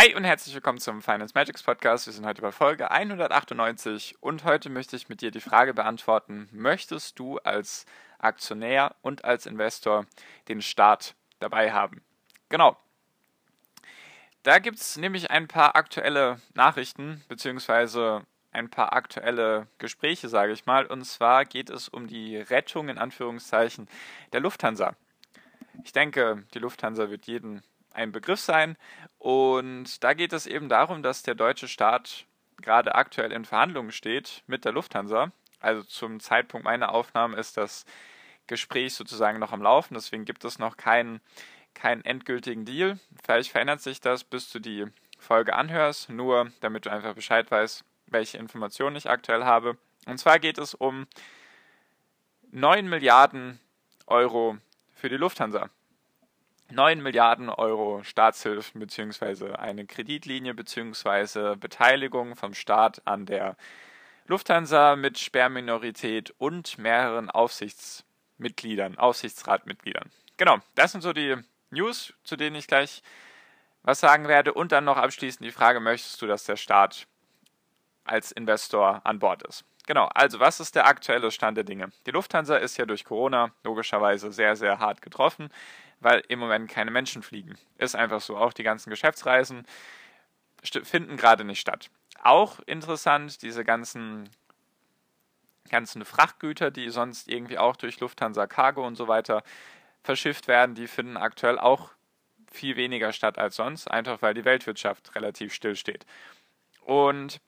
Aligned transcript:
Hi 0.00 0.14
und 0.14 0.24
herzlich 0.24 0.54
willkommen 0.54 0.78
zum 0.78 1.02
Finance 1.02 1.32
Magics 1.34 1.62
Podcast. 1.62 2.06
Wir 2.06 2.14
sind 2.14 2.24
heute 2.24 2.40
bei 2.40 2.52
Folge 2.52 2.90
198 2.90 4.16
und 4.20 4.44
heute 4.44 4.70
möchte 4.70 4.96
ich 4.96 5.10
mit 5.10 5.20
dir 5.20 5.30
die 5.30 5.42
Frage 5.42 5.74
beantworten, 5.74 6.48
möchtest 6.52 7.18
du 7.18 7.36
als 7.40 7.84
Aktionär 8.18 8.96
und 9.02 9.26
als 9.26 9.44
Investor 9.44 10.06
den 10.48 10.62
Staat 10.62 11.16
dabei 11.38 11.72
haben? 11.72 12.00
Genau. 12.48 12.78
Da 14.42 14.58
gibt 14.58 14.78
es 14.78 14.96
nämlich 14.96 15.30
ein 15.30 15.48
paar 15.48 15.76
aktuelle 15.76 16.40
Nachrichten 16.54 17.22
beziehungsweise 17.28 18.22
ein 18.52 18.70
paar 18.70 18.94
aktuelle 18.94 19.66
Gespräche, 19.76 20.30
sage 20.30 20.54
ich 20.54 20.64
mal. 20.64 20.86
Und 20.86 21.04
zwar 21.04 21.44
geht 21.44 21.68
es 21.68 21.90
um 21.90 22.06
die 22.06 22.38
Rettung 22.38 22.88
in 22.88 22.96
Anführungszeichen 22.96 23.86
der 24.32 24.40
Lufthansa. 24.40 24.96
Ich 25.84 25.92
denke, 25.92 26.46
die 26.54 26.58
Lufthansa 26.58 27.10
wird 27.10 27.26
jeden 27.26 27.62
ein 27.92 28.12
Begriff 28.12 28.40
sein. 28.40 28.76
Und 29.18 30.02
da 30.02 30.14
geht 30.14 30.32
es 30.32 30.46
eben 30.46 30.68
darum, 30.68 31.02
dass 31.02 31.22
der 31.22 31.34
deutsche 31.34 31.68
Staat 31.68 32.26
gerade 32.60 32.94
aktuell 32.94 33.32
in 33.32 33.44
Verhandlungen 33.44 33.92
steht 33.92 34.42
mit 34.46 34.64
der 34.64 34.72
Lufthansa. 34.72 35.32
Also 35.60 35.82
zum 35.82 36.20
Zeitpunkt 36.20 36.64
meiner 36.64 36.92
Aufnahme 36.92 37.36
ist 37.36 37.56
das 37.56 37.84
Gespräch 38.46 38.94
sozusagen 38.94 39.38
noch 39.38 39.52
am 39.52 39.62
Laufen, 39.62 39.94
deswegen 39.94 40.24
gibt 40.24 40.44
es 40.44 40.58
noch 40.58 40.76
keinen, 40.76 41.20
keinen 41.74 42.04
endgültigen 42.04 42.64
Deal. 42.64 42.98
Vielleicht 43.22 43.50
verändert 43.50 43.80
sich 43.80 44.00
das, 44.00 44.24
bis 44.24 44.50
du 44.50 44.58
die 44.58 44.86
Folge 45.18 45.54
anhörst, 45.54 46.08
nur 46.08 46.50
damit 46.60 46.86
du 46.86 46.90
einfach 46.90 47.14
Bescheid 47.14 47.50
weißt, 47.50 47.84
welche 48.06 48.38
Informationen 48.38 48.96
ich 48.96 49.08
aktuell 49.08 49.44
habe. 49.44 49.76
Und 50.06 50.18
zwar 50.18 50.38
geht 50.38 50.58
es 50.58 50.74
um 50.74 51.06
9 52.50 52.88
Milliarden 52.88 53.60
Euro 54.06 54.56
für 54.94 55.08
die 55.08 55.16
Lufthansa. 55.16 55.70
9 56.70 57.02
Milliarden 57.02 57.48
Euro 57.48 58.02
Staatshilfen 58.02 58.80
bzw. 58.80 59.54
eine 59.54 59.86
Kreditlinie 59.86 60.54
bzw. 60.54 61.56
Beteiligung 61.56 62.36
vom 62.36 62.54
Staat 62.54 63.02
an 63.06 63.26
der 63.26 63.56
Lufthansa 64.26 64.96
mit 64.96 65.18
Sperrminorität 65.18 66.32
und 66.38 66.78
mehreren 66.78 67.30
Aufsichtsmitgliedern, 67.30 68.96
Aufsichtsratmitgliedern. 68.98 70.10
Genau, 70.36 70.58
das 70.76 70.92
sind 70.92 71.00
so 71.00 71.12
die 71.12 71.36
News, 71.70 72.14
zu 72.24 72.36
denen 72.36 72.56
ich 72.56 72.66
gleich 72.66 73.02
was 73.82 74.00
sagen 74.00 74.28
werde. 74.28 74.54
Und 74.54 74.72
dann 74.72 74.84
noch 74.84 74.96
abschließend 74.96 75.44
die 75.44 75.52
Frage, 75.52 75.80
möchtest 75.80 76.20
du, 76.22 76.26
dass 76.26 76.44
der 76.44 76.56
Staat 76.56 77.06
als 78.04 78.32
Investor 78.32 79.00
an 79.04 79.18
Bord 79.18 79.42
ist? 79.42 79.64
Genau, 79.90 80.08
also 80.14 80.38
was 80.38 80.60
ist 80.60 80.76
der 80.76 80.86
aktuelle 80.86 81.32
Stand 81.32 81.56
der 81.56 81.64
Dinge? 81.64 81.90
Die 82.06 82.12
Lufthansa 82.12 82.56
ist 82.56 82.76
ja 82.76 82.86
durch 82.86 83.04
Corona 83.04 83.50
logischerweise 83.64 84.30
sehr, 84.30 84.54
sehr 84.54 84.78
hart 84.78 85.02
getroffen 85.02 85.50
weil 86.00 86.22
im 86.28 86.38
Moment 86.38 86.70
keine 86.70 86.90
Menschen 86.90 87.22
fliegen. 87.22 87.56
Ist 87.78 87.94
einfach 87.94 88.20
so. 88.20 88.36
Auch 88.36 88.52
die 88.52 88.62
ganzen 88.62 88.90
Geschäftsreisen 88.90 89.66
finden 90.62 91.16
gerade 91.16 91.44
nicht 91.44 91.60
statt. 91.60 91.90
Auch 92.22 92.58
interessant, 92.60 93.42
diese 93.42 93.64
ganzen, 93.64 94.28
ganzen 95.70 96.04
Frachtgüter, 96.04 96.70
die 96.70 96.90
sonst 96.90 97.28
irgendwie 97.28 97.58
auch 97.58 97.76
durch 97.76 98.00
Lufthansa 98.00 98.46
Cargo 98.46 98.86
und 98.86 98.96
so 98.96 99.08
weiter 99.08 99.42
verschifft 100.02 100.48
werden, 100.48 100.74
die 100.74 100.86
finden 100.86 101.16
aktuell 101.16 101.58
auch 101.58 101.90
viel 102.50 102.76
weniger 102.76 103.12
statt 103.12 103.38
als 103.38 103.56
sonst, 103.56 103.90
einfach 103.90 104.22
weil 104.22 104.34
die 104.34 104.44
Weltwirtschaft 104.44 105.14
relativ 105.14 105.54
still 105.54 105.76
steht. 105.76 106.04
Und 106.80 107.40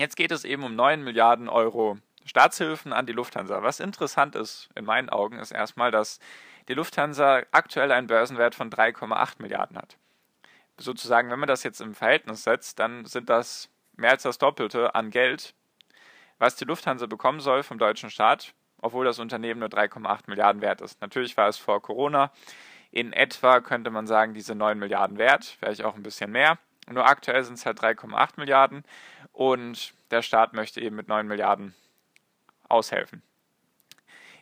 jetzt 0.00 0.16
geht 0.16 0.32
es 0.32 0.44
eben 0.44 0.64
um 0.64 0.74
9 0.74 1.02
Milliarden 1.02 1.48
Euro 1.48 1.98
Staatshilfen 2.24 2.92
an 2.92 3.06
die 3.06 3.12
Lufthansa. 3.12 3.62
Was 3.62 3.80
interessant 3.80 4.34
ist 4.36 4.68
in 4.74 4.84
meinen 4.84 5.08
Augen, 5.08 5.38
ist 5.38 5.52
erstmal, 5.52 5.90
dass 5.90 6.18
die 6.68 6.74
Lufthansa 6.74 7.42
aktuell 7.50 7.92
einen 7.92 8.06
Börsenwert 8.06 8.54
von 8.54 8.70
3,8 8.70 9.40
Milliarden 9.40 9.76
hat. 9.76 9.96
Sozusagen, 10.78 11.30
wenn 11.30 11.38
man 11.38 11.48
das 11.48 11.62
jetzt 11.62 11.80
im 11.80 11.94
Verhältnis 11.94 12.44
setzt, 12.44 12.78
dann 12.78 13.04
sind 13.04 13.28
das 13.28 13.68
mehr 13.96 14.10
als 14.10 14.22
das 14.22 14.38
Doppelte 14.38 14.94
an 14.94 15.10
Geld, 15.10 15.54
was 16.38 16.56
die 16.56 16.64
Lufthansa 16.64 17.06
bekommen 17.06 17.40
soll 17.40 17.62
vom 17.62 17.78
deutschen 17.78 18.10
Staat, 18.10 18.54
obwohl 18.80 19.04
das 19.04 19.18
Unternehmen 19.18 19.60
nur 19.60 19.68
3,8 19.68 20.22
Milliarden 20.26 20.62
wert 20.62 20.80
ist. 20.80 21.00
Natürlich 21.00 21.36
war 21.36 21.48
es 21.48 21.58
vor 21.58 21.82
Corona 21.82 22.32
in 22.90 23.12
etwa, 23.12 23.60
könnte 23.60 23.90
man 23.90 24.06
sagen, 24.06 24.34
diese 24.34 24.54
9 24.54 24.78
Milliarden 24.78 25.18
wert, 25.18 25.44
vielleicht 25.44 25.84
auch 25.84 25.96
ein 25.96 26.02
bisschen 26.02 26.30
mehr. 26.30 26.58
Nur 26.90 27.06
aktuell 27.06 27.44
sind 27.44 27.54
es 27.54 27.66
halt 27.66 27.80
3,8 27.80 28.32
Milliarden 28.36 28.84
und 29.32 29.94
der 30.10 30.22
Staat 30.22 30.52
möchte 30.52 30.80
eben 30.80 30.96
mit 30.96 31.08
9 31.08 31.26
Milliarden 31.26 31.74
aushelfen. 32.68 33.22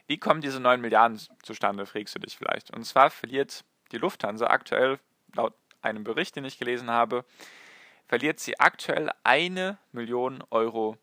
Wie 0.06 0.18
kommen 0.18 0.40
diese 0.40 0.58
9 0.58 0.80
Milliarden 0.80 1.20
zustande, 1.42 1.84
fragst 1.84 2.14
du 2.14 2.18
dich 2.18 2.36
vielleicht. 2.36 2.70
Und 2.74 2.84
zwar 2.84 3.10
verliert 3.10 3.64
die 3.92 3.98
Lufthansa 3.98 4.46
aktuell, 4.46 4.98
laut 5.34 5.54
einem 5.82 6.04
Bericht, 6.04 6.36
den 6.36 6.46
ich 6.46 6.58
gelesen 6.58 6.90
habe, 6.90 7.24
verliert 8.06 8.40
sie 8.40 8.58
aktuell 8.58 9.10
eine 9.22 9.76
Million 9.92 10.42
Euro 10.50 10.96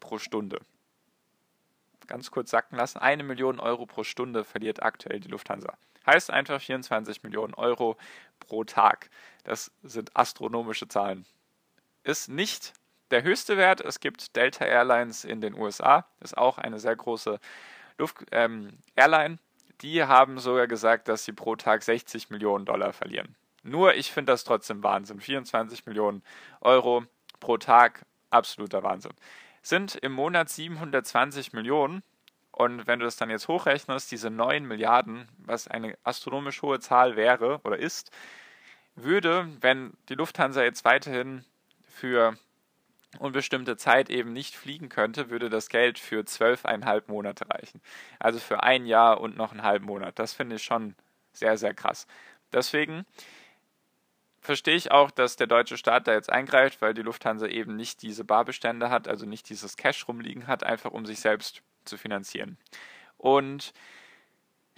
pro 0.00 0.18
Stunde. 0.18 0.60
Ganz 2.06 2.30
kurz 2.30 2.50
sacken 2.50 2.78
lassen, 2.78 2.98
eine 2.98 3.22
Million 3.22 3.60
Euro 3.60 3.84
pro 3.84 4.02
Stunde 4.02 4.44
verliert 4.44 4.82
aktuell 4.82 5.20
die 5.20 5.28
Lufthansa. 5.28 5.76
Heißt 6.08 6.30
einfach 6.30 6.58
24 6.58 7.22
Millionen 7.22 7.52
Euro 7.52 7.98
pro 8.40 8.64
Tag. 8.64 9.10
Das 9.44 9.70
sind 9.82 10.16
astronomische 10.16 10.88
Zahlen. 10.88 11.26
Ist 12.02 12.30
nicht 12.30 12.72
der 13.10 13.22
höchste 13.22 13.58
Wert. 13.58 13.82
Es 13.82 14.00
gibt 14.00 14.34
Delta 14.34 14.64
Airlines 14.64 15.24
in 15.26 15.42
den 15.42 15.52
USA, 15.52 16.06
ist 16.20 16.38
auch 16.38 16.56
eine 16.56 16.78
sehr 16.78 16.96
große 16.96 17.38
Luft, 17.98 18.24
ähm, 18.32 18.78
Airline, 18.96 19.38
die 19.82 20.02
haben 20.02 20.38
sogar 20.38 20.66
gesagt, 20.66 21.08
dass 21.08 21.26
sie 21.26 21.32
pro 21.32 21.56
Tag 21.56 21.82
60 21.82 22.30
Millionen 22.30 22.64
Dollar 22.64 22.94
verlieren. 22.94 23.36
Nur 23.62 23.94
ich 23.94 24.10
finde 24.10 24.32
das 24.32 24.44
trotzdem 24.44 24.82
Wahnsinn. 24.82 25.20
24 25.20 25.84
Millionen 25.84 26.22
Euro 26.62 27.04
pro 27.38 27.58
Tag, 27.58 28.06
absoluter 28.30 28.82
Wahnsinn. 28.82 29.12
Sind 29.60 29.94
im 29.96 30.12
Monat 30.12 30.48
720 30.48 31.52
Millionen. 31.52 32.02
Und 32.58 32.88
wenn 32.88 32.98
du 32.98 33.04
das 33.04 33.14
dann 33.14 33.30
jetzt 33.30 33.46
hochrechnest, 33.46 34.10
diese 34.10 34.30
9 34.30 34.64
Milliarden, 34.64 35.28
was 35.38 35.68
eine 35.68 35.96
astronomisch 36.02 36.60
hohe 36.60 36.80
Zahl 36.80 37.14
wäre 37.14 37.60
oder 37.62 37.78
ist, 37.78 38.10
würde, 38.96 39.48
wenn 39.60 39.92
die 40.08 40.16
Lufthansa 40.16 40.64
jetzt 40.64 40.84
weiterhin 40.84 41.44
für 41.84 42.36
unbestimmte 43.20 43.76
Zeit 43.76 44.10
eben 44.10 44.32
nicht 44.32 44.56
fliegen 44.56 44.88
könnte, 44.88 45.30
würde 45.30 45.50
das 45.50 45.68
Geld 45.68 46.00
für 46.00 46.24
zwölfeinhalb 46.24 47.08
Monate 47.08 47.48
reichen. 47.48 47.80
Also 48.18 48.40
für 48.40 48.64
ein 48.64 48.86
Jahr 48.86 49.20
und 49.20 49.36
noch 49.36 49.52
einen 49.52 49.62
halben 49.62 49.86
Monat. 49.86 50.18
Das 50.18 50.32
finde 50.32 50.56
ich 50.56 50.64
schon 50.64 50.96
sehr, 51.32 51.56
sehr 51.58 51.74
krass. 51.74 52.08
Deswegen 52.52 53.06
verstehe 54.40 54.74
ich 54.74 54.90
auch, 54.90 55.12
dass 55.12 55.36
der 55.36 55.46
deutsche 55.46 55.76
Staat 55.76 56.08
da 56.08 56.12
jetzt 56.12 56.32
eingreift, 56.32 56.82
weil 56.82 56.92
die 56.92 57.02
Lufthansa 57.02 57.46
eben 57.46 57.76
nicht 57.76 58.02
diese 58.02 58.24
Barbestände 58.24 58.90
hat, 58.90 59.06
also 59.06 59.26
nicht 59.26 59.48
dieses 59.48 59.76
Cash 59.76 60.08
rumliegen 60.08 60.48
hat, 60.48 60.64
einfach 60.64 60.90
um 60.90 61.06
sich 61.06 61.20
selbst 61.20 61.62
zu 61.88 61.96
finanzieren. 61.96 62.56
Und 63.16 63.72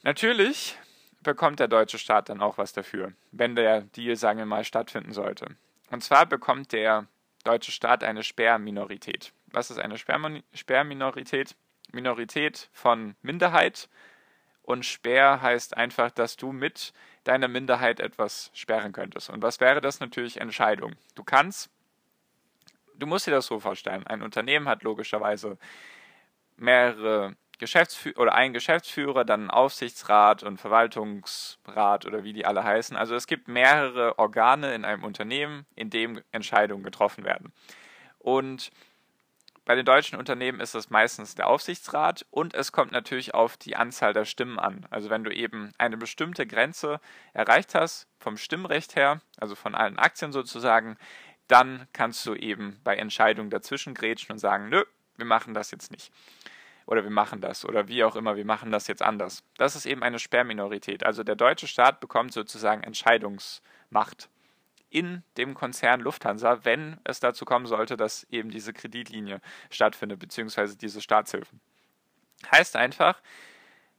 natürlich 0.02 0.78
bekommt 1.22 1.60
der 1.60 1.68
deutsche 1.68 1.98
Staat 1.98 2.28
dann 2.28 2.40
auch 2.40 2.58
was 2.58 2.72
dafür, 2.72 3.12
wenn 3.32 3.54
der 3.54 3.82
Deal, 3.82 4.16
sagen 4.16 4.38
wir 4.38 4.46
mal, 4.46 4.64
stattfinden 4.64 5.12
sollte. 5.12 5.46
Und 5.90 6.02
zwar 6.02 6.26
bekommt 6.26 6.72
der 6.72 7.06
deutsche 7.44 7.72
Staat 7.72 8.04
eine 8.04 8.22
Sperrminorität. 8.22 9.32
Was 9.46 9.70
ist 9.70 9.78
eine 9.78 9.98
Sperrminorität? 9.98 11.56
Minorität 11.92 12.68
von 12.72 13.16
Minderheit 13.20 13.88
und 14.62 14.86
Sperr 14.86 15.42
heißt 15.42 15.76
einfach, 15.76 16.10
dass 16.12 16.36
du 16.36 16.52
mit 16.52 16.92
deiner 17.24 17.48
Minderheit 17.48 17.98
etwas 17.98 18.50
sperren 18.54 18.92
könntest. 18.92 19.30
Und 19.30 19.42
was 19.42 19.58
wäre 19.60 19.80
das 19.80 19.98
natürlich? 19.98 20.40
Entscheidung. 20.40 20.94
Du 21.16 21.24
kannst, 21.24 21.68
du 22.94 23.06
musst 23.06 23.26
dir 23.26 23.32
das 23.32 23.46
so 23.46 23.58
vorstellen, 23.58 24.06
ein 24.06 24.22
Unternehmen 24.22 24.68
hat 24.68 24.84
logischerweise 24.84 25.58
mehrere 26.60 27.36
Geschäftsführer 27.58 28.18
oder 28.18 28.34
ein 28.34 28.52
Geschäftsführer, 28.52 29.24
dann 29.24 29.50
Aufsichtsrat 29.50 30.42
und 30.42 30.58
Verwaltungsrat 30.58 32.06
oder 32.06 32.24
wie 32.24 32.32
die 32.32 32.46
alle 32.46 32.64
heißen. 32.64 32.96
Also 32.96 33.14
es 33.14 33.26
gibt 33.26 33.48
mehrere 33.48 34.18
Organe 34.18 34.74
in 34.74 34.84
einem 34.84 35.04
Unternehmen, 35.04 35.66
in 35.76 35.90
dem 35.90 36.22
Entscheidungen 36.32 36.82
getroffen 36.82 37.24
werden. 37.24 37.52
Und 38.18 38.70
bei 39.66 39.74
den 39.76 39.84
deutschen 39.84 40.18
Unternehmen 40.18 40.58
ist 40.58 40.74
es 40.74 40.90
meistens 40.90 41.34
der 41.34 41.46
Aufsichtsrat 41.46 42.26
und 42.30 42.54
es 42.54 42.72
kommt 42.72 42.92
natürlich 42.92 43.34
auf 43.34 43.56
die 43.56 43.76
Anzahl 43.76 44.12
der 44.12 44.24
Stimmen 44.24 44.58
an. 44.58 44.86
Also 44.90 45.10
wenn 45.10 45.22
du 45.22 45.30
eben 45.30 45.72
eine 45.78 45.96
bestimmte 45.96 46.46
Grenze 46.46 46.98
erreicht 47.34 47.74
hast, 47.74 48.08
vom 48.18 48.36
Stimmrecht 48.36 48.96
her, 48.96 49.20
also 49.38 49.54
von 49.54 49.74
allen 49.74 49.98
Aktien 49.98 50.32
sozusagen, 50.32 50.96
dann 51.46 51.86
kannst 51.92 52.24
du 52.26 52.34
eben 52.34 52.80
bei 52.84 52.96
Entscheidungen 52.96 53.50
dazwischen 53.50 53.94
grätschen 53.94 54.32
und 54.32 54.38
sagen, 54.38 54.70
nö, 54.70 54.82
wir 55.16 55.26
machen 55.26 55.52
das 55.52 55.70
jetzt 55.70 55.92
nicht. 55.92 56.10
Oder 56.90 57.04
wir 57.04 57.10
machen 57.10 57.40
das. 57.40 57.64
Oder 57.64 57.86
wie 57.86 58.02
auch 58.02 58.16
immer, 58.16 58.36
wir 58.36 58.44
machen 58.44 58.72
das 58.72 58.88
jetzt 58.88 59.00
anders. 59.00 59.44
Das 59.56 59.76
ist 59.76 59.86
eben 59.86 60.02
eine 60.02 60.18
Sperrminorität. 60.18 61.06
Also 61.06 61.22
der 61.22 61.36
deutsche 61.36 61.68
Staat 61.68 62.00
bekommt 62.00 62.32
sozusagen 62.32 62.82
Entscheidungsmacht 62.82 64.28
in 64.90 65.22
dem 65.36 65.54
Konzern 65.54 66.00
Lufthansa, 66.00 66.64
wenn 66.64 66.98
es 67.04 67.20
dazu 67.20 67.44
kommen 67.44 67.66
sollte, 67.66 67.96
dass 67.96 68.24
eben 68.24 68.50
diese 68.50 68.72
Kreditlinie 68.72 69.40
stattfindet, 69.70 70.18
beziehungsweise 70.18 70.76
diese 70.76 71.00
Staatshilfen. 71.00 71.60
Heißt 72.50 72.74
einfach, 72.74 73.22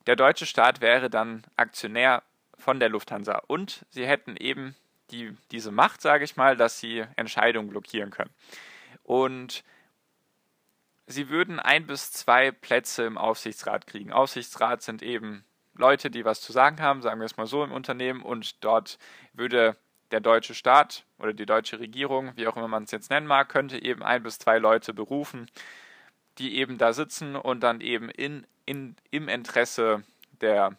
der 0.06 0.18
deutsche 0.18 0.46
Staat 0.46 0.82
wäre 0.82 1.10
dann 1.10 1.44
Aktionär 1.56 2.24
von 2.58 2.82
der 2.82 2.90
Lufthansa 2.90 3.42
und 3.48 3.86
sie 3.90 4.06
hätten 4.06 4.36
eben 4.36 4.76
die, 5.12 5.34
diese 5.52 5.72
Macht, 5.72 6.02
sage 6.02 6.26
ich 6.26 6.36
mal, 6.36 6.58
dass 6.58 6.82
sie 6.82 7.06
Entscheidungen 7.16 7.70
blockieren 7.70 8.12
können. 8.12 8.32
Und 9.04 9.64
sie 11.08 11.30
würden 11.30 11.60
ein 11.60 11.88
bis 11.88 12.12
zwei 12.12 12.52
Plätze 12.52 13.04
im 13.04 13.18
Aufsichtsrat 13.18 13.88
kriegen. 13.88 14.12
Aufsichtsrat 14.12 14.82
sind 14.82 15.02
eben 15.02 15.44
Leute, 15.74 16.12
die 16.12 16.26
was 16.26 16.42
zu 16.42 16.52
sagen 16.52 16.82
haben, 16.82 17.02
sagen 17.02 17.20
wir 17.20 17.26
es 17.26 17.38
mal 17.38 17.48
so 17.48 17.64
im 17.64 17.72
Unternehmen, 17.72 18.22
und 18.22 18.64
dort 18.64 18.98
würde 19.34 19.78
der 20.12 20.20
deutsche 20.20 20.54
Staat 20.54 21.06
oder 21.18 21.34
die 21.34 21.46
deutsche 21.46 21.80
Regierung, 21.80 22.34
wie 22.36 22.48
auch 22.48 22.58
immer 22.58 22.68
man 22.68 22.84
es 22.84 22.92
jetzt 22.92 23.10
nennen 23.10 23.28
mag, 23.28 23.50
könnte 23.50 23.82
eben 23.82 24.04
ein 24.04 24.24
bis 24.24 24.40
zwei 24.40 24.58
Leute 24.60 24.94
berufen, 24.94 25.50
die 26.38 26.58
eben 26.58 26.78
da 26.78 26.94
sitzen 26.94 27.36
und 27.36 27.62
dann 27.62 27.82
eben 27.82 28.10
in, 28.10 28.46
in, 28.66 28.96
im 29.10 29.30
Interesse 29.30 30.04
der 30.42 30.76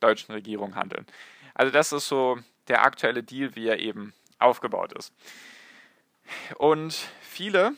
deutschen 0.00 0.32
Regierung 0.32 0.74
handeln. 0.74 1.06
Also 1.54 1.70
das 1.72 1.92
ist 1.92 2.08
so 2.08 2.38
der 2.68 2.82
aktuelle 2.82 3.22
Deal, 3.22 3.54
wie 3.54 3.68
er 3.68 3.78
eben 3.78 4.14
aufgebaut 4.38 4.92
ist. 4.92 5.12
Und 6.56 6.94
viele 7.20 7.72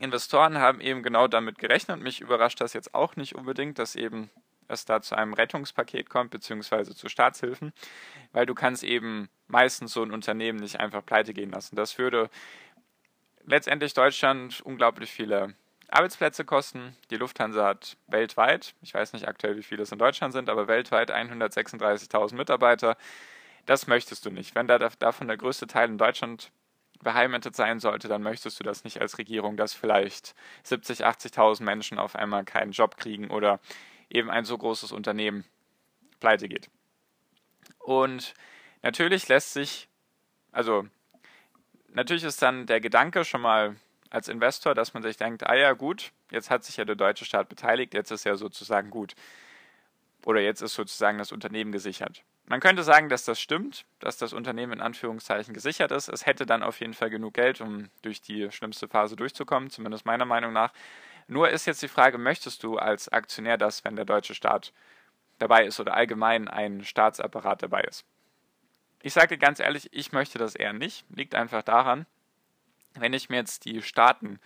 Investoren 0.00 0.58
haben 0.58 0.80
eben 0.80 1.02
genau 1.02 1.28
damit 1.28 1.58
gerechnet. 1.58 2.00
Mich 2.00 2.20
überrascht 2.20 2.60
das 2.60 2.72
jetzt 2.72 2.94
auch 2.94 3.16
nicht 3.16 3.34
unbedingt, 3.34 3.78
dass 3.78 3.96
eben 3.96 4.30
es 4.68 4.84
da 4.84 5.00
zu 5.00 5.16
einem 5.16 5.32
Rettungspaket 5.32 6.10
kommt, 6.10 6.30
beziehungsweise 6.30 6.94
zu 6.94 7.08
Staatshilfen, 7.08 7.72
weil 8.32 8.46
du 8.46 8.54
kannst 8.54 8.84
eben 8.84 9.28
meistens 9.46 9.92
so 9.92 10.02
ein 10.02 10.12
Unternehmen 10.12 10.58
nicht 10.58 10.78
einfach 10.78 11.04
pleite 11.04 11.32
gehen 11.32 11.50
lassen. 11.50 11.74
Das 11.74 11.98
würde 11.98 12.28
letztendlich 13.44 13.94
Deutschland 13.94 14.60
unglaublich 14.60 15.10
viele 15.10 15.54
Arbeitsplätze 15.88 16.44
kosten. 16.44 16.94
Die 17.10 17.16
Lufthansa 17.16 17.66
hat 17.66 17.96
weltweit, 18.06 18.74
ich 18.82 18.92
weiß 18.92 19.14
nicht 19.14 19.26
aktuell, 19.26 19.56
wie 19.56 19.62
viele 19.62 19.82
es 19.82 19.92
in 19.92 19.98
Deutschland 19.98 20.34
sind, 20.34 20.50
aber 20.50 20.68
weltweit 20.68 21.10
136.000 21.10 22.34
Mitarbeiter. 22.34 22.96
Das 23.64 23.86
möchtest 23.86 24.24
du 24.26 24.30
nicht. 24.30 24.54
Wenn 24.54 24.66
da 24.66 24.78
davon 24.78 25.28
der 25.28 25.36
größte 25.38 25.66
Teil 25.66 25.88
in 25.88 25.98
Deutschland 25.98 26.52
beheimatet 27.02 27.54
sein 27.54 27.80
sollte, 27.80 28.08
dann 28.08 28.22
möchtest 28.22 28.58
du 28.58 28.64
das 28.64 28.84
nicht 28.84 29.00
als 29.00 29.18
Regierung, 29.18 29.56
dass 29.56 29.74
vielleicht 29.74 30.34
70.000, 30.64 31.02
80.000 31.04 31.62
Menschen 31.62 31.98
auf 31.98 32.16
einmal 32.16 32.44
keinen 32.44 32.72
Job 32.72 32.96
kriegen 32.96 33.30
oder 33.30 33.60
eben 34.10 34.30
ein 34.30 34.44
so 34.44 34.56
großes 34.58 34.92
Unternehmen 34.92 35.44
pleite 36.20 36.48
geht. 36.48 36.68
Und 37.78 38.34
natürlich 38.82 39.28
lässt 39.28 39.52
sich, 39.52 39.88
also 40.52 40.86
natürlich 41.88 42.24
ist 42.24 42.42
dann 42.42 42.66
der 42.66 42.80
Gedanke 42.80 43.24
schon 43.24 43.40
mal 43.40 43.76
als 44.10 44.28
Investor, 44.28 44.74
dass 44.74 44.94
man 44.94 45.02
sich 45.02 45.16
denkt, 45.16 45.46
ah 45.46 45.54
ja 45.54 45.72
gut, 45.72 46.12
jetzt 46.30 46.50
hat 46.50 46.64
sich 46.64 46.76
ja 46.76 46.84
der 46.84 46.96
deutsche 46.96 47.24
Staat 47.24 47.48
beteiligt, 47.48 47.94
jetzt 47.94 48.10
ist 48.10 48.24
ja 48.24 48.36
sozusagen 48.36 48.90
gut. 48.90 49.14
Oder 50.24 50.40
jetzt 50.40 50.62
ist 50.62 50.74
sozusagen 50.74 51.18
das 51.18 51.32
Unternehmen 51.32 51.72
gesichert. 51.72 52.22
Man 52.50 52.60
könnte 52.60 52.82
sagen, 52.82 53.10
dass 53.10 53.26
das 53.26 53.38
stimmt, 53.38 53.84
dass 53.98 54.16
das 54.16 54.32
Unternehmen 54.32 54.72
in 54.72 54.80
Anführungszeichen 54.80 55.52
gesichert 55.52 55.92
ist. 55.92 56.08
Es 56.08 56.24
hätte 56.24 56.46
dann 56.46 56.62
auf 56.62 56.80
jeden 56.80 56.94
Fall 56.94 57.10
genug 57.10 57.34
Geld, 57.34 57.60
um 57.60 57.90
durch 58.00 58.22
die 58.22 58.50
schlimmste 58.50 58.88
Phase 58.88 59.16
durchzukommen, 59.16 59.68
zumindest 59.68 60.06
meiner 60.06 60.24
Meinung 60.24 60.54
nach. 60.54 60.72
Nur 61.26 61.50
ist 61.50 61.66
jetzt 61.66 61.82
die 61.82 61.88
Frage, 61.88 62.16
möchtest 62.16 62.62
du 62.62 62.78
als 62.78 63.10
Aktionär 63.10 63.58
das, 63.58 63.84
wenn 63.84 63.96
der 63.96 64.06
deutsche 64.06 64.34
Staat 64.34 64.72
dabei 65.38 65.66
ist 65.66 65.78
oder 65.78 65.92
allgemein 65.92 66.48
ein 66.48 66.84
Staatsapparat 66.84 67.62
dabei 67.62 67.82
ist? 67.82 68.06
Ich 69.02 69.12
sage 69.12 69.36
ganz 69.36 69.60
ehrlich, 69.60 69.90
ich 69.92 70.12
möchte 70.12 70.38
das 70.38 70.54
eher 70.54 70.72
nicht. 70.72 71.04
Liegt 71.10 71.34
einfach 71.34 71.62
daran, 71.62 72.06
wenn 72.94 73.12
ich 73.12 73.28
mir 73.28 73.36
jetzt 73.36 73.66
die 73.66 73.82
Staaten 73.82 74.40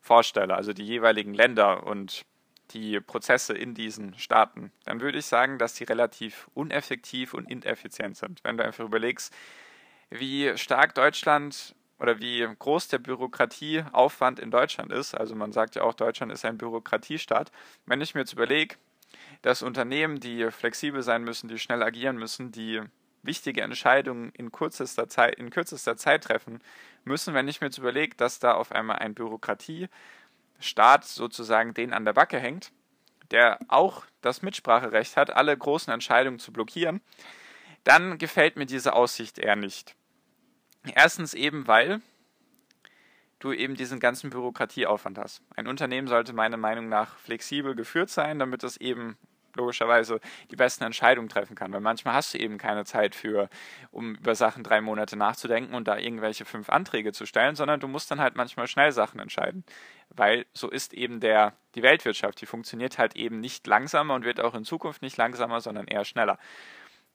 vorstelle, 0.00 0.54
also 0.54 0.72
die 0.72 0.86
jeweiligen 0.86 1.34
Länder 1.34 1.86
und 1.86 2.24
die 2.72 3.00
Prozesse 3.00 3.54
in 3.54 3.74
diesen 3.74 4.18
Staaten, 4.18 4.72
dann 4.84 5.00
würde 5.00 5.18
ich 5.18 5.26
sagen, 5.26 5.58
dass 5.58 5.74
die 5.74 5.84
relativ 5.84 6.48
uneffektiv 6.54 7.34
und 7.34 7.50
ineffizient 7.50 8.16
sind. 8.16 8.42
Wenn 8.44 8.56
du 8.56 8.64
einfach 8.64 8.84
überlegst, 8.84 9.32
wie 10.10 10.56
stark 10.56 10.94
Deutschland 10.94 11.74
oder 12.02 12.18
wie 12.18 12.46
groß 12.58 12.88
der 12.88 12.98
Bürokratieaufwand 12.98 14.40
in 14.40 14.50
Deutschland 14.50 14.92
ist. 14.92 15.14
Also 15.14 15.36
man 15.36 15.52
sagt 15.52 15.76
ja 15.76 15.82
auch, 15.82 15.94
Deutschland 15.94 16.32
ist 16.32 16.44
ein 16.44 16.58
Bürokratiestaat. 16.58 17.52
Wenn 17.86 18.00
ich 18.00 18.14
mir 18.14 18.22
jetzt 18.22 18.32
überlege, 18.32 18.74
dass 19.42 19.62
Unternehmen, 19.62 20.18
die 20.18 20.50
flexibel 20.50 21.02
sein 21.02 21.22
müssen, 21.22 21.48
die 21.48 21.58
schnell 21.58 21.82
agieren 21.82 22.16
müssen, 22.16 22.50
die 22.50 22.80
wichtige 23.22 23.62
Entscheidungen 23.62 24.30
in 24.30 24.50
kürzester 24.50 25.08
Zeit, 25.08 25.36
in 25.36 25.50
kürzester 25.50 25.96
Zeit 25.96 26.24
treffen 26.24 26.60
müssen, 27.04 27.34
wenn 27.34 27.46
ich 27.46 27.60
mir 27.60 27.68
jetzt 27.68 27.78
überlege, 27.78 28.16
dass 28.16 28.40
da 28.40 28.54
auf 28.54 28.72
einmal 28.72 28.96
ein 28.96 29.14
Bürokratiestaat 30.62 31.04
sozusagen 31.04 31.74
den 31.74 31.92
an 31.92 32.04
der 32.04 32.12
Backe 32.12 32.38
hängt, 32.38 32.72
der 33.30 33.58
auch 33.68 34.04
das 34.20 34.42
Mitspracherecht 34.42 35.16
hat, 35.16 35.30
alle 35.30 35.56
großen 35.56 35.92
Entscheidungen 35.92 36.38
zu 36.38 36.52
blockieren, 36.52 37.00
dann 37.84 38.18
gefällt 38.18 38.56
mir 38.56 38.66
diese 38.66 38.92
Aussicht 38.92 39.38
eher 39.38 39.56
nicht. 39.56 39.96
Erstens 40.94 41.34
eben, 41.34 41.66
weil 41.66 42.00
du 43.40 43.52
eben 43.52 43.74
diesen 43.74 43.98
ganzen 43.98 44.30
Bürokratieaufwand 44.30 45.18
hast. 45.18 45.42
Ein 45.56 45.66
Unternehmen 45.66 46.06
sollte 46.06 46.32
meiner 46.32 46.56
Meinung 46.56 46.88
nach 46.88 47.16
flexibel 47.18 47.74
geführt 47.74 48.10
sein, 48.10 48.38
damit 48.38 48.62
es 48.62 48.76
eben 48.76 49.18
logischerweise 49.56 50.20
die 50.50 50.56
besten 50.56 50.84
Entscheidungen 50.84 51.28
treffen 51.28 51.54
kann. 51.54 51.72
Weil 51.72 51.80
manchmal 51.80 52.14
hast 52.14 52.34
du 52.34 52.38
eben 52.38 52.58
keine 52.58 52.84
Zeit 52.84 53.14
für, 53.14 53.48
um 53.90 54.14
über 54.14 54.34
Sachen 54.34 54.62
drei 54.64 54.80
Monate 54.80 55.16
nachzudenken 55.16 55.74
und 55.74 55.88
da 55.88 55.98
irgendwelche 55.98 56.44
fünf 56.44 56.70
Anträge 56.70 57.12
zu 57.12 57.26
stellen, 57.26 57.56
sondern 57.56 57.80
du 57.80 57.88
musst 57.88 58.10
dann 58.10 58.20
halt 58.20 58.36
manchmal 58.36 58.66
schnell 58.66 58.92
Sachen 58.92 59.20
entscheiden. 59.20 59.64
Weil 60.10 60.46
so 60.52 60.70
ist 60.70 60.92
eben 60.94 61.20
der, 61.20 61.54
die 61.74 61.82
Weltwirtschaft, 61.82 62.40
die 62.40 62.46
funktioniert 62.46 62.98
halt 62.98 63.16
eben 63.16 63.40
nicht 63.40 63.66
langsamer 63.66 64.14
und 64.14 64.24
wird 64.24 64.40
auch 64.40 64.54
in 64.54 64.64
Zukunft 64.64 65.02
nicht 65.02 65.16
langsamer, 65.16 65.60
sondern 65.60 65.86
eher 65.86 66.04
schneller. 66.04 66.38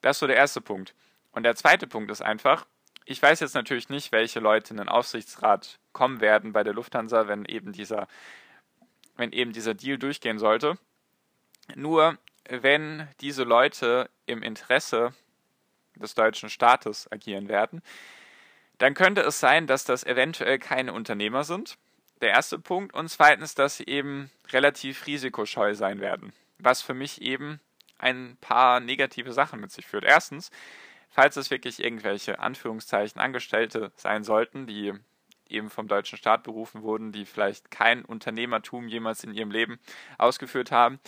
Das 0.00 0.16
ist 0.16 0.20
so 0.20 0.26
der 0.26 0.36
erste 0.36 0.60
Punkt. 0.60 0.94
Und 1.32 1.42
der 1.44 1.56
zweite 1.56 1.86
Punkt 1.86 2.10
ist 2.10 2.22
einfach, 2.22 2.66
ich 3.04 3.22
weiß 3.22 3.40
jetzt 3.40 3.54
natürlich 3.54 3.88
nicht, 3.88 4.12
welche 4.12 4.38
Leute 4.38 4.74
in 4.74 4.76
den 4.76 4.88
Aufsichtsrat 4.88 5.78
kommen 5.92 6.20
werden 6.20 6.52
bei 6.52 6.62
der 6.62 6.74
Lufthansa, 6.74 7.26
wenn 7.26 7.46
eben 7.46 7.72
dieser, 7.72 8.06
wenn 9.16 9.32
eben 9.32 9.52
dieser 9.52 9.74
Deal 9.74 9.98
durchgehen 9.98 10.38
sollte. 10.38 10.78
Nur 11.74 12.18
wenn 12.48 13.08
diese 13.20 13.44
Leute 13.44 14.10
im 14.26 14.42
Interesse 14.42 15.14
des 15.96 16.14
deutschen 16.14 16.48
Staates 16.48 17.10
agieren 17.10 17.48
werden, 17.48 17.82
dann 18.78 18.94
könnte 18.94 19.22
es 19.22 19.40
sein, 19.40 19.66
dass 19.66 19.84
das 19.84 20.04
eventuell 20.04 20.58
keine 20.58 20.92
Unternehmer 20.92 21.44
sind. 21.44 21.76
Der 22.20 22.30
erste 22.30 22.58
Punkt. 22.58 22.94
Und 22.94 23.08
zweitens, 23.08 23.54
dass 23.54 23.76
sie 23.76 23.86
eben 23.86 24.30
relativ 24.50 25.06
risikoscheu 25.06 25.74
sein 25.74 26.00
werden. 26.00 26.32
Was 26.58 26.82
für 26.82 26.94
mich 26.94 27.22
eben 27.22 27.60
ein 27.98 28.36
paar 28.40 28.80
negative 28.80 29.32
Sachen 29.32 29.60
mit 29.60 29.72
sich 29.72 29.86
führt. 29.86 30.04
Erstens, 30.04 30.50
falls 31.10 31.36
es 31.36 31.50
wirklich 31.50 31.82
irgendwelche 31.82 32.38
Anführungszeichen 32.38 33.20
Angestellte 33.20 33.92
sein 33.96 34.22
sollten, 34.22 34.66
die 34.66 34.92
eben 35.48 35.70
vom 35.70 35.88
deutschen 35.88 36.18
Staat 36.18 36.42
berufen 36.44 36.82
wurden, 36.82 37.10
die 37.10 37.24
vielleicht 37.24 37.70
kein 37.70 38.04
Unternehmertum 38.04 38.86
jemals 38.86 39.24
in 39.24 39.34
ihrem 39.34 39.50
Leben 39.50 39.80
ausgeführt 40.18 40.70
haben, 40.70 41.00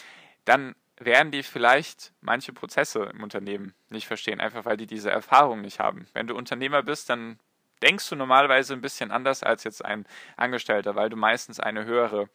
dann 0.44 0.74
werden 1.00 1.32
die 1.32 1.42
vielleicht 1.42 2.12
manche 2.20 2.52
Prozesse 2.52 3.10
im 3.12 3.22
Unternehmen 3.22 3.74
nicht 3.88 4.06
verstehen, 4.06 4.40
einfach 4.40 4.64
weil 4.64 4.76
die 4.76 4.86
diese 4.86 5.10
Erfahrung 5.10 5.62
nicht 5.62 5.80
haben. 5.80 6.06
Wenn 6.12 6.26
du 6.26 6.36
Unternehmer 6.36 6.82
bist, 6.82 7.10
dann 7.10 7.38
denkst 7.82 8.08
du 8.10 8.16
normalerweise 8.16 8.74
ein 8.74 8.82
bisschen 8.82 9.10
anders 9.10 9.42
als 9.42 9.64
jetzt 9.64 9.84
ein 9.84 10.06
Angestellter, 10.36 10.94
weil 10.94 11.08
du 11.08 11.16
meistens 11.16 11.58
eine 11.58 11.86
höhere 11.86 12.28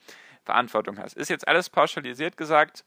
Verantwortung 0.44 0.98
hast. 0.98 1.16
Ist 1.16 1.30
jetzt 1.30 1.48
alles 1.48 1.70
pauschalisiert 1.70 2.38
gesagt, 2.38 2.84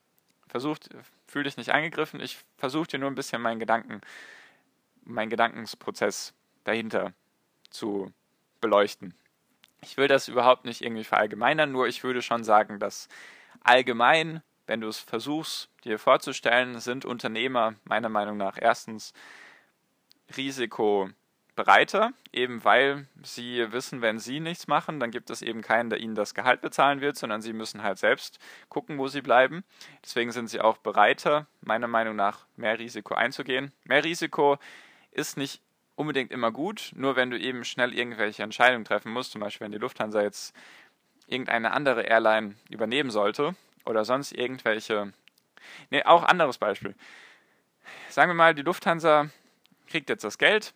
versucht, 0.48 0.90
fühl 1.26 1.44
dich 1.44 1.56
nicht 1.56 1.72
angegriffen, 1.72 2.20
ich 2.20 2.38
versuche 2.56 2.88
dir 2.88 2.98
nur 2.98 3.10
ein 3.10 3.14
bisschen 3.14 3.40
meinen 3.40 3.60
Gedanken 3.60 4.00
meinen 5.08 5.30
Gedankensprozess 5.30 6.34
dahinter 6.64 7.14
zu 7.70 8.12
beleuchten. 8.60 9.14
Ich 9.80 9.96
will 9.96 10.08
das 10.08 10.28
überhaupt 10.28 10.64
nicht 10.64 10.82
irgendwie 10.82 11.04
verallgemeinern, 11.04 11.72
nur 11.72 11.88
ich 11.88 12.04
würde 12.04 12.22
schon 12.22 12.44
sagen, 12.44 12.78
dass 12.78 13.08
allgemein, 13.62 14.42
wenn 14.68 14.82
du 14.82 14.88
es 14.88 14.98
versuchst, 14.98 15.70
dir 15.84 15.98
vorzustellen, 15.98 16.78
sind 16.78 17.04
Unternehmer 17.04 17.74
meiner 17.84 18.10
Meinung 18.10 18.36
nach 18.36 18.58
erstens 18.60 19.14
Risiko 20.36 21.08
bereiter, 21.56 22.12
eben 22.32 22.62
weil 22.64 23.08
sie 23.22 23.72
wissen, 23.72 24.00
wenn 24.02 24.20
sie 24.20 24.38
nichts 24.38 24.68
machen, 24.68 25.00
dann 25.00 25.10
gibt 25.10 25.30
es 25.30 25.42
eben 25.42 25.62
keinen, 25.62 25.90
der 25.90 25.98
ihnen 25.98 26.14
das 26.14 26.34
Gehalt 26.34 26.60
bezahlen 26.60 27.00
wird, 27.00 27.16
sondern 27.16 27.42
sie 27.42 27.52
müssen 27.52 27.82
halt 27.82 27.98
selbst 27.98 28.38
gucken, 28.68 28.98
wo 28.98 29.08
sie 29.08 29.22
bleiben. 29.22 29.64
Deswegen 30.04 30.30
sind 30.30 30.48
sie 30.48 30.60
auch 30.60 30.76
bereiter, 30.76 31.48
meiner 31.60 31.88
Meinung 31.88 32.14
nach, 32.14 32.46
mehr 32.54 32.78
Risiko 32.78 33.14
einzugehen. 33.14 33.72
Mehr 33.84 34.04
Risiko 34.04 34.58
ist 35.10 35.36
nicht 35.36 35.62
unbedingt 35.96 36.30
immer 36.30 36.52
gut, 36.52 36.92
nur 36.94 37.16
wenn 37.16 37.30
du 37.30 37.38
eben 37.38 37.64
schnell 37.64 37.92
irgendwelche 37.92 38.44
Entscheidungen 38.44 38.84
treffen 38.84 39.12
musst, 39.12 39.32
zum 39.32 39.40
Beispiel 39.40 39.64
wenn 39.64 39.72
die 39.72 39.78
Lufthansa 39.78 40.22
jetzt 40.22 40.54
irgendeine 41.26 41.72
andere 41.72 42.02
Airline 42.02 42.54
übernehmen 42.70 43.10
sollte 43.10 43.56
oder 43.88 44.04
sonst 44.04 44.32
irgendwelche. 44.32 45.12
Ne, 45.90 46.06
auch 46.06 46.22
anderes 46.22 46.58
Beispiel. 46.58 46.94
Sagen 48.10 48.30
wir 48.30 48.34
mal, 48.34 48.54
die 48.54 48.62
Lufthansa 48.62 49.30
kriegt 49.86 50.08
jetzt 50.08 50.24
das 50.24 50.38
Geld 50.38 50.74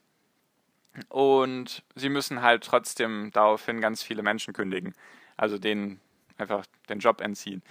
und 1.09 1.83
sie 1.95 2.09
müssen 2.09 2.43
halt 2.43 2.65
trotzdem 2.65 3.31
daraufhin 3.33 3.81
ganz 3.81 4.03
viele 4.03 4.23
Menschen 4.23 4.55
kündigen, 4.55 4.95
also 5.37 5.59
denen 5.59 6.01
einfach 6.39 6.65
den 6.89 6.99
Job 6.99 7.21
entziehen. 7.21 7.63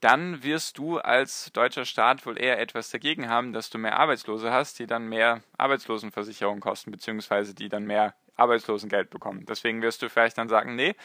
Dann 0.00 0.42
wirst 0.42 0.78
du 0.78 0.98
als 0.98 1.52
deutscher 1.52 1.84
Staat 1.84 2.26
wohl 2.26 2.36
eher 2.36 2.58
etwas 2.58 2.90
dagegen 2.90 3.28
haben, 3.28 3.52
dass 3.52 3.70
du 3.70 3.78
mehr 3.78 3.98
Arbeitslose 3.98 4.50
hast, 4.50 4.80
die 4.80 4.86
dann 4.86 5.08
mehr 5.08 5.42
Arbeitslosenversicherung 5.58 6.58
kosten, 6.58 6.90
beziehungsweise 6.90 7.54
die 7.54 7.68
dann 7.68 7.84
mehr 7.84 8.14
Arbeitslosengeld 8.36 9.10
bekommen. 9.10 9.44
Deswegen 9.46 9.82
wirst 9.82 10.02
du 10.02 10.08
vielleicht 10.08 10.38
dann 10.38 10.48
sagen, 10.48 10.74
nee, 10.74 10.96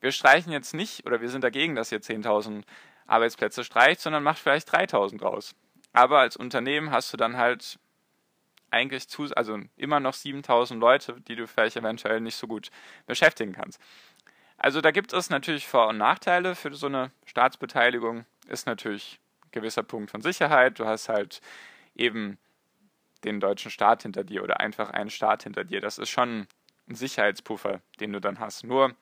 wir 0.00 0.10
streichen 0.10 0.52
jetzt 0.52 0.74
nicht 0.74 1.06
oder 1.06 1.20
wir 1.20 1.28
sind 1.28 1.44
dagegen, 1.44 1.74
dass 1.74 1.92
ihr 1.92 2.00
10.000 2.00 2.64
Arbeitsplätze 3.10 3.64
streicht, 3.64 4.00
sondern 4.00 4.22
macht 4.22 4.38
vielleicht 4.38 4.72
3.000 4.72 5.18
draus. 5.18 5.54
Aber 5.92 6.20
als 6.20 6.36
Unternehmen 6.36 6.90
hast 6.90 7.12
du 7.12 7.16
dann 7.16 7.36
halt 7.36 7.78
eigentlich 8.70 9.08
zu, 9.08 9.24
also 9.34 9.58
immer 9.76 9.98
noch 9.98 10.14
7.000 10.14 10.78
Leute, 10.78 11.20
die 11.22 11.34
du 11.34 11.46
vielleicht 11.46 11.76
eventuell 11.76 12.20
nicht 12.20 12.36
so 12.36 12.46
gut 12.46 12.70
beschäftigen 13.06 13.52
kannst. 13.52 13.80
Also 14.56 14.80
da 14.80 14.92
gibt 14.92 15.12
es 15.12 15.30
natürlich 15.30 15.66
Vor- 15.66 15.88
und 15.88 15.98
Nachteile 15.98 16.54
für 16.54 16.72
so 16.74 16.86
eine 16.86 17.10
Staatsbeteiligung. 17.24 18.26
Ist 18.46 18.66
natürlich 18.66 19.18
ein 19.44 19.50
gewisser 19.52 19.82
Punkt 19.82 20.10
von 20.10 20.22
Sicherheit. 20.22 20.78
Du 20.78 20.86
hast 20.86 21.08
halt 21.08 21.40
eben 21.96 22.38
den 23.24 23.40
deutschen 23.40 23.70
Staat 23.70 24.02
hinter 24.02 24.22
dir 24.22 24.44
oder 24.44 24.60
einfach 24.60 24.90
einen 24.90 25.10
Staat 25.10 25.42
hinter 25.42 25.64
dir. 25.64 25.80
Das 25.80 25.98
ist 25.98 26.10
schon 26.10 26.46
ein 26.88 26.94
Sicherheitspuffer, 26.94 27.80
den 27.98 28.12
du 28.12 28.20
dann 28.20 28.38
hast. 28.38 28.64
Nur 28.64 28.94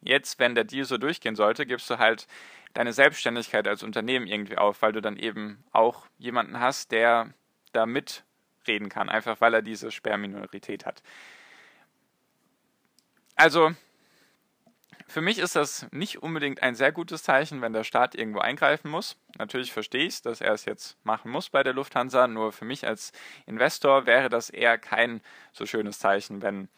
Jetzt, 0.00 0.38
wenn 0.38 0.54
der 0.54 0.64
Deal 0.64 0.84
so 0.84 0.96
durchgehen 0.96 1.34
sollte, 1.34 1.66
gibst 1.66 1.90
du 1.90 1.98
halt 1.98 2.26
deine 2.78 2.92
Selbstständigkeit 2.92 3.66
als 3.66 3.82
Unternehmen 3.82 4.28
irgendwie 4.28 4.56
auf, 4.56 4.82
weil 4.82 4.92
du 4.92 5.00
dann 5.00 5.16
eben 5.16 5.64
auch 5.72 6.06
jemanden 6.16 6.60
hast, 6.60 6.92
der 6.92 7.34
da 7.72 7.86
mitreden 7.86 8.88
kann, 8.88 9.08
einfach 9.08 9.40
weil 9.40 9.52
er 9.52 9.62
diese 9.62 9.90
Sperrminorität 9.90 10.86
hat. 10.86 11.02
Also, 13.34 13.72
für 15.08 15.20
mich 15.20 15.40
ist 15.40 15.56
das 15.56 15.88
nicht 15.90 16.22
unbedingt 16.22 16.62
ein 16.62 16.76
sehr 16.76 16.92
gutes 16.92 17.24
Zeichen, 17.24 17.62
wenn 17.62 17.72
der 17.72 17.82
Staat 17.82 18.14
irgendwo 18.14 18.38
eingreifen 18.38 18.92
muss. 18.92 19.16
Natürlich 19.38 19.72
verstehe 19.72 20.04
ich 20.04 20.14
es, 20.14 20.22
dass 20.22 20.40
er 20.40 20.52
es 20.52 20.64
jetzt 20.64 21.04
machen 21.04 21.32
muss 21.32 21.50
bei 21.50 21.64
der 21.64 21.72
Lufthansa, 21.72 22.28
nur 22.28 22.52
für 22.52 22.64
mich 22.64 22.86
als 22.86 23.10
Investor 23.46 24.06
wäre 24.06 24.28
das 24.28 24.50
eher 24.50 24.78
kein 24.78 25.20
so 25.52 25.66
schönes 25.66 25.98
Zeichen, 25.98 26.42
wenn 26.42 26.68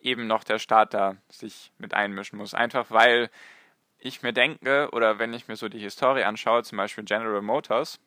eben 0.00 0.26
noch 0.26 0.42
der 0.42 0.58
Staat 0.58 0.94
da 0.94 1.16
sich 1.28 1.70
mit 1.78 1.94
einmischen 1.94 2.38
muss. 2.38 2.54
Einfach 2.54 2.90
weil 2.90 3.30
ich 4.02 4.22
mir 4.22 4.32
denke, 4.32 4.88
oder 4.92 5.18
wenn 5.18 5.32
ich 5.32 5.48
mir 5.48 5.56
so 5.56 5.68
die 5.68 5.78
Historie 5.78 6.24
anschaue, 6.24 6.64
zum 6.64 6.78
Beispiel 6.78 7.04
General 7.04 7.40
Motors 7.40 8.00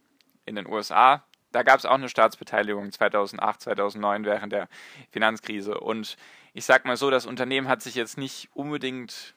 in 0.45 0.55
den 0.55 0.67
USA, 0.67 1.23
da 1.51 1.63
gab 1.63 1.79
es 1.79 1.85
auch 1.85 1.93
eine 1.93 2.09
Staatsbeteiligung 2.09 2.91
2008, 2.91 3.61
2009 3.61 4.25
während 4.25 4.51
der 4.51 4.67
Finanzkrise. 5.11 5.79
Und 5.79 6.17
ich 6.53 6.65
sag 6.65 6.85
mal 6.85 6.97
so, 6.97 7.09
das 7.09 7.25
Unternehmen 7.25 7.69
hat 7.69 7.81
sich 7.81 7.95
jetzt 7.95 8.17
nicht 8.17 8.49
unbedingt 8.53 9.35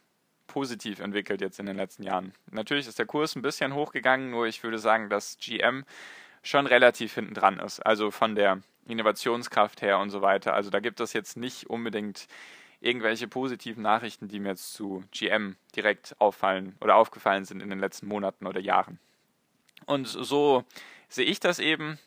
positiv 0.49 0.99
entwickelt 0.99 1.41
jetzt 1.41 1.61
in 1.61 1.67
den 1.67 1.77
letzten 1.77 2.03
Jahren. 2.03 2.33
Natürlich 2.51 2.89
ist 2.89 2.99
der 2.99 3.07
Kurs 3.07 3.37
ein 3.37 3.43
bisschen 3.43 3.75
hochgegangen, 3.75 4.31
nur 4.31 4.47
ich 4.47 4.63
würde 4.65 4.79
sagen, 4.79 5.09
dass 5.09 5.39
GM 5.39 5.85
schon 6.43 6.67
relativ 6.67 7.15
hinten 7.15 7.35
dran 7.35 7.61
ist. 7.61 7.81
Also 7.81 8.11
von 8.11 8.35
der 8.35 8.61
Innovationskraft 8.87 9.83
her 9.83 9.99
und 9.99 10.11
so 10.11 10.23
weiter. 10.23 10.55
Also 10.55 10.71
da 10.71 10.81
gibt 10.81 10.99
es 11.01 11.13
jetzt 11.13 11.37
nicht 11.37 11.69
unbedingt 11.69 12.27
irgendwelche 12.81 13.29
positiven 13.29 13.83
Nachrichten, 13.83 14.29
die 14.29 14.41
mir 14.41 14.51
jetzt 14.51 14.73
zu 14.73 15.05
GM 15.11 15.57
direkt 15.75 16.15
auffallen 16.21 16.77
oder 16.81 16.97
aufgefallen 16.97 17.45
sind 17.45 17.63
in 17.63 17.71
den 17.71 17.81
letzten 17.81 18.07
Monaten 18.07 18.47
oder 18.47 18.61
Jahren. 18.61 18.99
Und 19.87 20.07
so 20.07 20.65
sehe 21.09 21.27
ich 21.27 21.41
das 21.41 21.59
eben. 21.59 21.99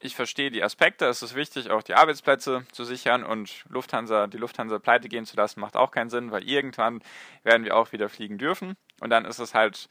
Ich 0.00 0.14
verstehe 0.14 0.50
die 0.50 0.62
Aspekte, 0.62 1.06
es 1.06 1.22
ist 1.22 1.34
wichtig, 1.34 1.70
auch 1.70 1.82
die 1.82 1.94
Arbeitsplätze 1.94 2.66
zu 2.70 2.84
sichern 2.84 3.24
und 3.24 3.64
Lufthansa, 3.68 4.26
die 4.26 4.36
Lufthansa 4.36 4.78
pleite 4.78 5.08
gehen 5.08 5.24
zu 5.24 5.36
lassen, 5.36 5.60
macht 5.60 5.76
auch 5.76 5.90
keinen 5.90 6.10
Sinn, 6.10 6.30
weil 6.30 6.46
irgendwann 6.46 7.02
werden 7.44 7.64
wir 7.64 7.76
auch 7.76 7.92
wieder 7.92 8.08
fliegen 8.08 8.36
dürfen. 8.36 8.76
Und 9.00 9.10
dann 9.10 9.24
ist 9.24 9.38
es 9.38 9.54
halt 9.54 9.88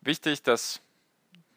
wichtig, 0.00 0.42
dass 0.42 0.80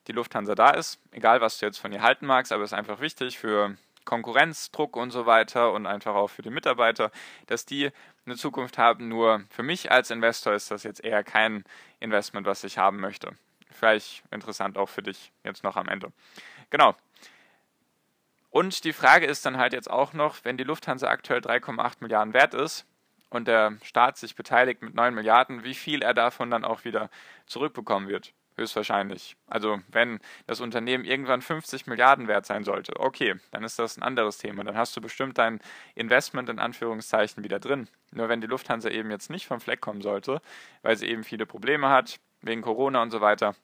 die 0.07 0.11
Lufthansa 0.11 0.55
da 0.55 0.69
ist, 0.69 0.99
egal 1.11 1.41
was 1.41 1.57
du 1.57 1.65
jetzt 1.65 1.79
von 1.79 1.91
ihr 1.91 2.01
halten 2.01 2.25
magst, 2.25 2.51
aber 2.51 2.63
es 2.63 2.71
ist 2.71 2.77
einfach 2.77 3.01
wichtig 3.01 3.37
für 3.37 3.75
Konkurrenzdruck 4.07 4.95
und 4.95 5.11
so 5.11 5.25
weiter 5.25 5.73
und 5.73 5.85
einfach 5.85 6.15
auch 6.15 6.29
für 6.29 6.41
die 6.41 6.49
Mitarbeiter, 6.49 7.11
dass 7.45 7.65
die 7.65 7.91
eine 8.25 8.37
Zukunft 8.37 8.77
haben. 8.77 9.09
Nur 9.09 9.43
für 9.49 9.63
mich 9.63 9.91
als 9.91 10.09
Investor 10.09 10.53
ist 10.53 10.71
das 10.71 10.83
jetzt 10.83 11.03
eher 11.03 11.23
kein 11.23 11.63
Investment, 11.99 12.47
was 12.47 12.63
ich 12.63 12.77
haben 12.77 12.99
möchte. 12.99 13.33
Vielleicht 13.69 14.23
interessant 14.31 14.77
auch 14.77 14.89
für 14.89 15.03
dich 15.03 15.31
jetzt 15.43 15.63
noch 15.63 15.75
am 15.75 15.89
Ende. 15.89 16.11
Genau. 16.69 16.95
Und 18.49 18.85
die 18.85 18.93
Frage 18.93 19.25
ist 19.25 19.45
dann 19.45 19.57
halt 19.57 19.73
jetzt 19.73 19.89
auch 19.89 20.13
noch, 20.13 20.37
wenn 20.43 20.57
die 20.57 20.63
Lufthansa 20.63 21.09
aktuell 21.09 21.41
3,8 21.41 21.97
Milliarden 21.99 22.33
wert 22.33 22.53
ist 22.53 22.85
und 23.29 23.47
der 23.47 23.77
Staat 23.83 24.17
sich 24.17 24.35
beteiligt 24.35 24.81
mit 24.81 24.95
9 24.95 25.13
Milliarden, 25.13 25.65
wie 25.65 25.75
viel 25.75 26.01
er 26.01 26.13
davon 26.13 26.49
dann 26.49 26.63
auch 26.63 26.85
wieder 26.85 27.09
zurückbekommen 27.45 28.07
wird 28.07 28.33
höchstwahrscheinlich. 28.57 29.37
Also 29.47 29.79
wenn 29.87 30.19
das 30.47 30.59
Unternehmen 30.59 31.05
irgendwann 31.05 31.41
50 31.41 31.87
Milliarden 31.87 32.27
wert 32.27 32.45
sein 32.45 32.63
sollte, 32.63 32.99
okay, 32.99 33.35
dann 33.51 33.63
ist 33.63 33.79
das 33.79 33.97
ein 33.97 34.03
anderes 34.03 34.37
Thema. 34.37 34.63
Dann 34.63 34.75
hast 34.75 34.95
du 34.97 35.01
bestimmt 35.01 35.37
dein 35.37 35.59
Investment 35.95 36.49
in 36.49 36.59
Anführungszeichen 36.59 37.43
wieder 37.43 37.59
drin. 37.59 37.87
Nur 38.11 38.29
wenn 38.29 38.41
die 38.41 38.47
Lufthansa 38.47 38.89
eben 38.89 39.11
jetzt 39.11 39.29
nicht 39.29 39.47
vom 39.47 39.61
Fleck 39.61 39.81
kommen 39.81 40.01
sollte, 40.01 40.41
weil 40.81 40.97
sie 40.97 41.07
eben 41.07 41.23
viele 41.23 41.45
Probleme 41.45 41.89
hat, 41.89 42.19
wegen 42.41 42.61
Corona 42.61 43.01
und 43.01 43.11
so 43.11 43.21
weiter, 43.21 43.55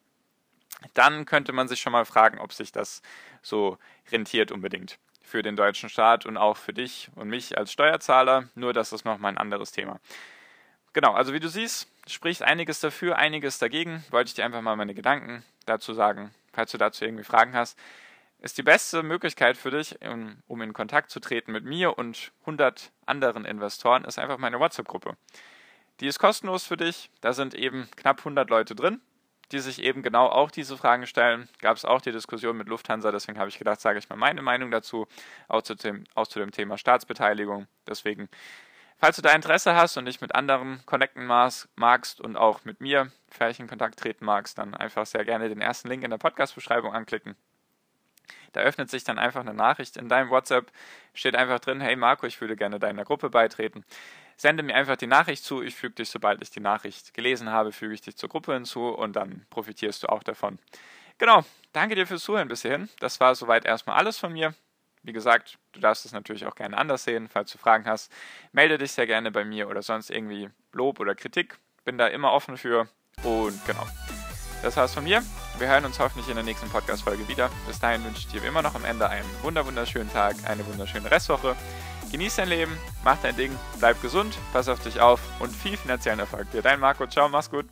dann 0.93 1.25
könnte 1.25 1.53
man 1.53 1.67
sich 1.67 1.79
schon 1.79 1.93
mal 1.93 2.05
fragen, 2.05 2.39
ob 2.39 2.53
sich 2.53 2.71
das 2.71 3.01
so 3.41 3.77
rentiert 4.11 4.51
unbedingt 4.51 4.99
für 5.21 5.41
den 5.41 5.55
deutschen 5.55 5.89
Staat 5.89 6.25
und 6.25 6.37
auch 6.37 6.57
für 6.57 6.73
dich 6.73 7.09
und 7.15 7.29
mich 7.29 7.57
als 7.57 7.71
Steuerzahler. 7.71 8.49
Nur 8.55 8.73
das 8.73 8.91
ist 8.93 9.05
nochmal 9.05 9.31
ein 9.31 9.37
anderes 9.37 9.71
Thema. 9.71 9.99
Genau, 10.91 11.13
also 11.13 11.33
wie 11.33 11.39
du 11.39 11.49
siehst, 11.49 11.87
spricht 12.07 12.41
einiges 12.43 12.79
dafür, 12.79 13.17
einiges 13.17 13.59
dagegen. 13.59 14.03
Wollte 14.11 14.29
ich 14.29 14.33
dir 14.33 14.45
einfach 14.45 14.61
mal 14.61 14.75
meine 14.75 14.93
Gedanken 14.93 15.43
dazu 15.65 15.93
sagen, 15.93 16.33
falls 16.51 16.71
du 16.71 16.77
dazu 16.77 17.05
irgendwie 17.05 17.23
Fragen 17.23 17.55
hast. 17.55 17.77
Ist 18.39 18.57
die 18.57 18.63
beste 18.63 19.03
Möglichkeit 19.03 19.55
für 19.55 19.71
dich, 19.71 19.97
um 20.47 20.61
in 20.61 20.73
Kontakt 20.73 21.11
zu 21.11 21.21
treten 21.21 21.53
mit 21.53 21.63
mir 21.63 21.97
und 21.97 22.33
100 22.41 22.91
anderen 23.05 23.45
Investoren, 23.45 24.03
ist 24.03 24.19
einfach 24.19 24.37
meine 24.37 24.59
WhatsApp-Gruppe. 24.59 25.15
Die 26.01 26.07
ist 26.07 26.19
kostenlos 26.19 26.65
für 26.65 26.75
dich. 26.75 27.09
Da 27.21 27.31
sind 27.31 27.53
eben 27.53 27.87
knapp 27.95 28.19
100 28.19 28.49
Leute 28.49 28.75
drin, 28.75 28.99
die 29.53 29.59
sich 29.59 29.81
eben 29.81 30.03
genau 30.03 30.27
auch 30.27 30.51
diese 30.51 30.75
Fragen 30.75 31.07
stellen. 31.07 31.47
Gab 31.59 31.77
es 31.77 31.85
auch 31.85 32.01
die 32.01 32.11
Diskussion 32.11 32.57
mit 32.57 32.67
Lufthansa, 32.67 33.13
deswegen 33.13 33.39
habe 33.39 33.47
ich 33.47 33.59
gedacht, 33.59 33.79
sage 33.79 33.99
ich 33.99 34.09
mal 34.09 34.17
meine 34.17 34.41
Meinung 34.41 34.71
dazu, 34.71 35.07
auch 35.47 35.61
zu 35.61 35.75
dem, 35.75 36.03
auch 36.13 36.27
zu 36.27 36.39
dem 36.39 36.51
Thema 36.51 36.77
Staatsbeteiligung. 36.77 37.67
Deswegen 37.87 38.27
Falls 38.97 39.17
du 39.17 39.21
da 39.21 39.31
Interesse 39.31 39.75
hast 39.75 39.97
und 39.97 40.05
dich 40.05 40.21
mit 40.21 40.33
anderen 40.33 40.85
connecten 40.85 41.25
magst 41.25 42.21
und 42.21 42.37
auch 42.37 42.63
mit 42.63 42.79
mir 42.79 43.11
vielleicht 43.29 43.59
in 43.59 43.67
Kontakt 43.67 43.99
treten 43.99 44.25
magst, 44.25 44.57
dann 44.57 44.73
einfach 44.73 45.05
sehr 45.05 45.25
gerne 45.25 45.49
den 45.49 45.61
ersten 45.61 45.89
Link 45.89 46.03
in 46.03 46.09
der 46.09 46.17
Podcast-Beschreibung 46.17 46.93
anklicken. 46.93 47.35
Da 48.53 48.61
öffnet 48.61 48.89
sich 48.89 49.03
dann 49.03 49.19
einfach 49.19 49.41
eine 49.41 49.53
Nachricht 49.53 49.97
in 49.97 50.07
deinem 50.07 50.29
WhatsApp, 50.29 50.71
steht 51.13 51.35
einfach 51.35 51.59
drin, 51.59 51.81
hey 51.81 51.95
Marco, 51.95 52.25
ich 52.25 52.39
würde 52.39 52.55
gerne 52.55 52.79
deiner 52.79 53.03
Gruppe 53.03 53.29
beitreten. 53.29 53.83
Sende 54.37 54.63
mir 54.63 54.75
einfach 54.75 54.95
die 54.95 55.07
Nachricht 55.07 55.43
zu, 55.43 55.61
ich 55.61 55.75
füge 55.75 55.95
dich, 55.95 56.09
sobald 56.09 56.41
ich 56.41 56.51
die 56.51 56.59
Nachricht 56.59 57.13
gelesen 57.13 57.49
habe, 57.49 57.71
füge 57.71 57.93
ich 57.93 58.01
dich 58.01 58.15
zur 58.15 58.29
Gruppe 58.29 58.53
hinzu 58.53 58.89
und 58.89 59.15
dann 59.15 59.45
profitierst 59.49 60.03
du 60.03 60.07
auch 60.07 60.23
davon. 60.23 60.59
Genau, 61.17 61.43
danke 61.71 61.95
dir 61.95 62.07
fürs 62.07 62.23
Zuhören 62.23 62.47
bis 62.47 62.61
hierhin. 62.61 62.89
Das 62.99 63.19
war 63.19 63.35
soweit 63.35 63.65
erstmal 63.65 63.97
alles 63.97 64.17
von 64.17 64.33
mir. 64.33 64.53
Wie 65.03 65.13
gesagt, 65.13 65.57
du 65.73 65.79
darfst 65.81 66.05
es 66.05 66.13
natürlich 66.13 66.45
auch 66.45 66.55
gerne 66.55 66.77
anders 66.77 67.03
sehen. 67.03 67.27
Falls 67.29 67.51
du 67.51 67.57
Fragen 67.57 67.85
hast, 67.85 68.11
melde 68.53 68.77
dich 68.77 68.93
sehr 68.93 69.05
gerne 69.05 69.31
bei 69.31 69.43
mir 69.43 69.67
oder 69.67 69.81
sonst 69.81 70.09
irgendwie 70.09 70.49
Lob 70.71 70.99
oder 70.99 71.13
Kritik. 71.13 71.59
Bin 71.83 71.97
da 71.97 72.07
immer 72.07 72.31
offen 72.31 72.57
für. 72.57 72.87
Und 73.23 73.59
genau. 73.65 73.85
Das 74.61 74.77
war's 74.77 74.93
von 74.93 75.03
mir. 75.03 75.21
Wir 75.57 75.67
hören 75.67 75.83
uns 75.83 75.99
hoffentlich 75.99 76.29
in 76.29 76.35
der 76.35 76.45
nächsten 76.45 76.69
Podcast-Folge 76.69 77.27
wieder. 77.27 77.49
Bis 77.67 77.79
dahin 77.79 78.03
wünsche 78.05 78.19
ich 78.19 78.27
dir 78.27 78.41
wie 78.41 78.47
immer 78.47 78.61
noch 78.61 78.75
am 78.75 78.85
Ende 78.85 79.09
einen 79.09 79.27
wunderschönen 79.41 80.11
Tag, 80.11 80.37
eine 80.45 80.65
wunderschöne 80.65 81.11
Restwoche. 81.11 81.57
Genieß 82.13 82.37
dein 82.37 82.47
Leben, 82.47 82.77
mach 83.03 83.17
dein 83.21 83.35
Ding, 83.35 83.53
bleib 83.79 84.01
gesund, 84.01 84.37
pass 84.53 84.69
auf 84.69 84.81
dich 84.81 85.01
auf 85.01 85.19
und 85.41 85.53
viel 85.53 85.75
finanziellen 85.75 86.19
Erfolg 86.19 86.49
dir. 86.51 86.61
Dein 86.61 86.79
Marco, 86.79 87.07
ciao, 87.07 87.27
mach's 87.27 87.49
gut. 87.49 87.65